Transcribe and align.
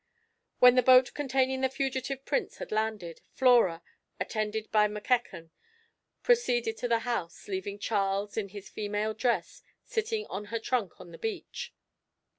When 0.57 0.73
the 0.73 0.81
boat 0.81 1.13
containing 1.13 1.61
the 1.61 1.69
fugitive 1.69 2.25
Prince 2.25 2.57
had 2.57 2.71
landed, 2.71 3.21
Flora, 3.33 3.83
attended 4.19 4.71
by 4.71 4.87
Mackechan, 4.87 5.51
proceeded 6.23 6.75
to 6.77 6.87
the 6.87 6.99
house, 7.05 7.47
leaving 7.47 7.77
Charles, 7.77 8.35
in 8.35 8.49
his 8.49 8.67
female 8.67 9.13
dress, 9.13 9.61
sitting 9.83 10.25
on 10.25 10.45
her 10.45 10.57
trunk 10.57 10.99
on 10.99 11.11
the 11.11 11.19
beach. 11.19 11.75